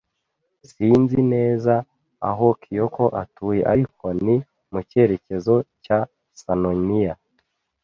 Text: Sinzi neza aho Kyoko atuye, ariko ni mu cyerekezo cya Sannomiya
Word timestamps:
Sinzi 0.69 1.19
neza 1.33 1.73
aho 2.29 2.47
Kyoko 2.61 3.03
atuye, 3.21 3.61
ariko 3.73 4.05
ni 4.23 4.35
mu 4.71 4.79
cyerekezo 4.89 5.55
cya 5.83 5.99
Sannomiya 6.41 7.13